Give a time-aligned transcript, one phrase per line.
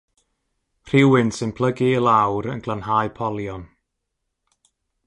[0.87, 3.65] Rhywun sy'n plygu i lawr yn glanhau polion.